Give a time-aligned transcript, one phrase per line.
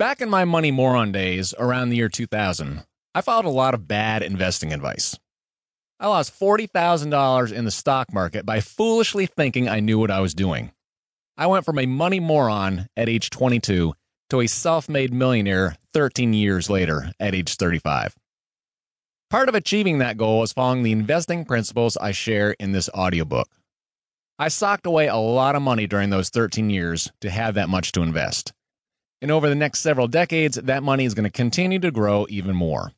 [0.00, 3.86] Back in my money moron days around the year 2000, I followed a lot of
[3.86, 5.18] bad investing advice.
[6.00, 10.32] I lost $40,000 in the stock market by foolishly thinking I knew what I was
[10.32, 10.72] doing.
[11.36, 13.92] I went from a money moron at age 22
[14.30, 18.16] to a self made millionaire 13 years later at age 35.
[19.28, 23.50] Part of achieving that goal was following the investing principles I share in this audiobook.
[24.38, 27.92] I socked away a lot of money during those 13 years to have that much
[27.92, 28.54] to invest.
[29.22, 32.54] And over the next several decades, that money is going to continue to grow even
[32.54, 32.92] more.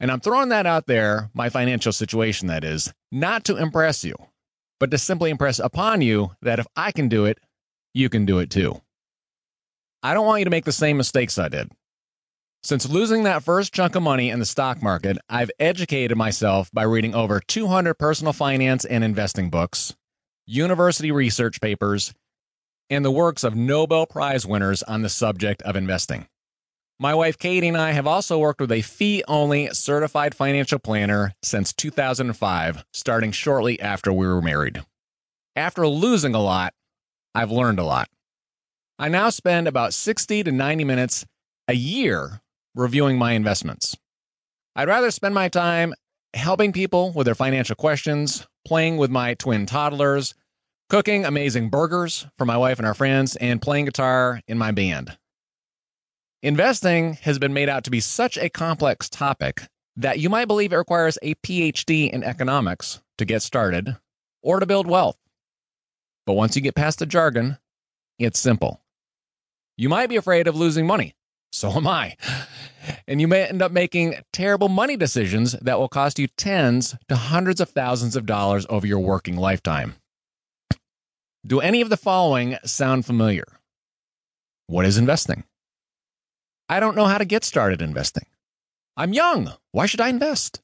[0.00, 4.14] And I'm throwing that out there, my financial situation that is, not to impress you,
[4.78, 7.38] but to simply impress upon you that if I can do it,
[7.94, 8.80] you can do it too.
[10.02, 11.70] I don't want you to make the same mistakes I did.
[12.62, 16.82] Since losing that first chunk of money in the stock market, I've educated myself by
[16.84, 19.96] reading over 200 personal finance and investing books,
[20.46, 22.12] university research papers,
[22.90, 26.26] and the works of Nobel Prize winners on the subject of investing.
[27.00, 31.34] My wife Katie and I have also worked with a fee only certified financial planner
[31.42, 34.82] since 2005, starting shortly after we were married.
[35.54, 36.74] After losing a lot,
[37.34, 38.08] I've learned a lot.
[38.98, 41.24] I now spend about 60 to 90 minutes
[41.68, 42.40] a year
[42.74, 43.96] reviewing my investments.
[44.74, 45.94] I'd rather spend my time
[46.34, 50.34] helping people with their financial questions, playing with my twin toddlers,
[50.88, 55.16] cooking amazing burgers for my wife and our friends, and playing guitar in my band.
[56.42, 59.62] Investing has been made out to be such a complex topic
[59.96, 63.96] that you might believe it requires a PhD in economics to get started
[64.42, 65.18] or to build wealth.
[66.26, 67.58] But once you get past the jargon,
[68.18, 68.80] it's simple.
[69.76, 71.14] You might be afraid of losing money.
[71.50, 72.16] So am I.
[73.06, 77.16] And you may end up making terrible money decisions that will cost you tens to
[77.16, 79.94] hundreds of thousands of dollars over your working lifetime.
[81.46, 83.44] Do any of the following sound familiar?
[84.66, 85.44] What is investing?
[86.68, 88.26] I don't know how to get started investing.
[88.96, 89.52] I'm young.
[89.72, 90.60] Why should I invest?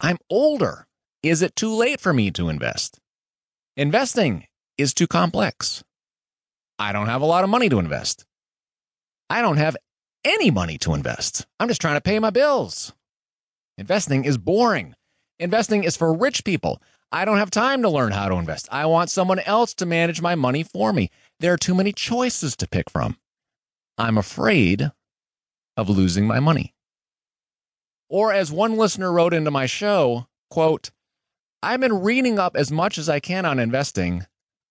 [0.00, 0.86] I'm older.
[1.22, 2.98] Is it too late for me to invest?
[3.76, 4.46] Investing
[4.78, 5.84] is too complex.
[6.78, 8.24] I don't have a lot of money to invest.
[9.28, 9.76] I don't have
[10.24, 11.46] any money to invest.
[11.60, 12.94] I'm just trying to pay my bills.
[13.76, 14.94] Investing is boring.
[15.38, 16.82] Investing is for rich people.
[17.12, 18.68] I don't have time to learn how to invest.
[18.70, 21.10] I want someone else to manage my money for me.
[21.40, 23.16] There are too many choices to pick from.
[23.98, 24.92] I'm afraid
[25.76, 26.74] of losing my money.
[28.08, 30.90] Or as one listener wrote into my show, quote,
[31.62, 34.24] I've been reading up as much as I can on investing,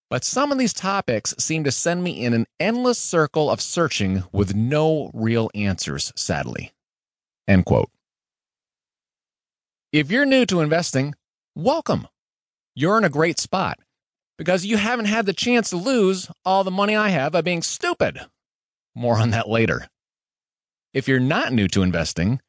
[0.10, 4.24] but some of these topics seem to send me in an endless circle of searching
[4.32, 6.72] with no real answers, sadly.
[7.48, 7.90] End quote.
[9.92, 11.16] If you're new to investing,
[11.56, 12.08] welcome.
[12.76, 13.80] You're in a great spot
[14.38, 17.62] because you haven't had the chance to lose all the money I have by being
[17.62, 18.20] stupid.
[18.96, 19.88] More on that later.
[20.94, 22.40] If you're not new to investing,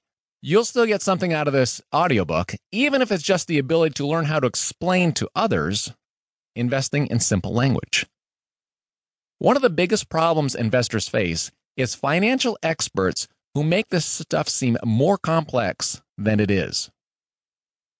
[0.41, 4.07] you'll still get something out of this audiobook, even if it's just the ability to
[4.07, 5.93] learn how to explain to others
[6.55, 8.07] investing in simple language.
[9.39, 14.77] One of the biggest problems investors face is financial experts who make this stuff seem
[14.85, 16.91] more complex than it is.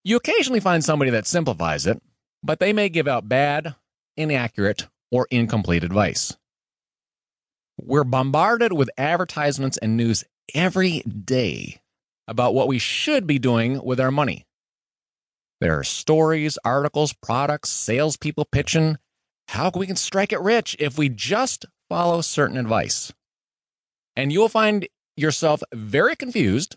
[0.05, 2.01] You occasionally find somebody that simplifies it,
[2.43, 3.75] but they may give out bad,
[4.17, 6.37] inaccurate, or incomplete advice.
[7.79, 10.25] We're bombarded with advertisements and news
[10.55, 11.81] every day
[12.29, 14.47] about what we should be doing with our money.
[15.61, 18.97] There are stories, articles, products, salespeople pitching
[19.49, 23.13] how we can strike it rich if we just follow certain advice.
[24.15, 24.87] And you'll find
[25.17, 26.77] yourself very confused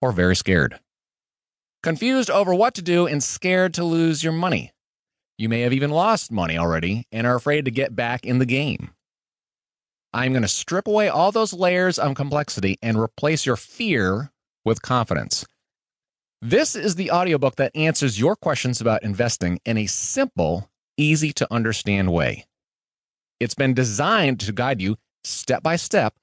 [0.00, 0.80] or very scared.
[1.86, 4.72] Confused over what to do and scared to lose your money.
[5.38, 8.44] You may have even lost money already and are afraid to get back in the
[8.44, 8.90] game.
[10.12, 14.32] I'm going to strip away all those layers of complexity and replace your fear
[14.64, 15.46] with confidence.
[16.42, 21.46] This is the audiobook that answers your questions about investing in a simple, easy to
[21.52, 22.46] understand way.
[23.38, 26.14] It's been designed to guide you step by step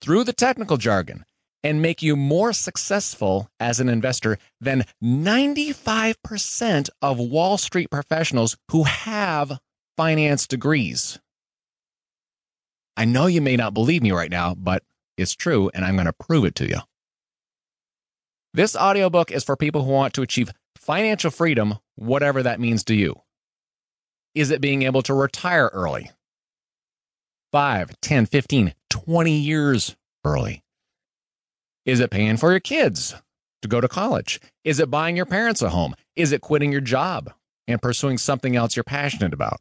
[0.00, 1.26] through the technical jargon
[1.62, 8.84] and make you more successful as an investor than 95% of Wall Street professionals who
[8.84, 9.58] have
[9.96, 11.18] finance degrees.
[12.96, 14.82] I know you may not believe me right now, but
[15.16, 16.78] it's true, and I'm going to prove it to you.
[18.52, 22.94] This audiobook is for people who want to achieve financial freedom, whatever that means to
[22.94, 23.20] you.
[24.34, 26.10] Is it being able to retire early?
[27.52, 30.62] 5, 10, 15, 20 years early?
[31.86, 33.14] Is it paying for your kids
[33.62, 34.38] to go to college?
[34.64, 35.94] Is it buying your parents a home?
[36.14, 37.32] Is it quitting your job
[37.66, 39.60] and pursuing something else you're passionate about?